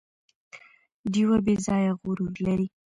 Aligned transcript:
ډیوه 1.11 1.37
بې 1.45 1.55
ځايه 1.65 1.91
غرور 2.01 2.33
لري 2.45 2.67